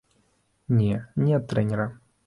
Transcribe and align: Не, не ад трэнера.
Не, 0.79 0.89
не 1.27 1.37
ад 1.41 1.49
трэнера. 1.53 1.91